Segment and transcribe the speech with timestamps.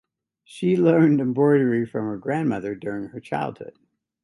[0.43, 3.77] She learned embroidery from her grandmother during her childhood.